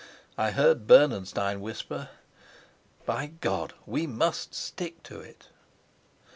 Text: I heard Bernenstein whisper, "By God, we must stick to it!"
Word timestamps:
I 0.35 0.49
heard 0.49 0.87
Bernenstein 0.87 1.61
whisper, 1.61 2.09
"By 3.05 3.27
God, 3.39 3.75
we 3.85 4.07
must 4.07 4.55
stick 4.55 5.03
to 5.03 5.19
it!" 5.19 5.49